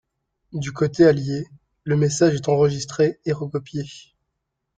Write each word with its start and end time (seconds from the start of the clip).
Du 0.53 0.71
côté 0.73 1.05
allié, 1.05 1.45
le 1.83 1.95
message 1.95 2.33
est 2.33 2.49
enregistré 2.49 3.19
et 3.23 3.33
recopié. 3.33 3.83